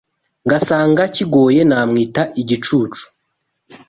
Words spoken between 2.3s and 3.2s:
igicucu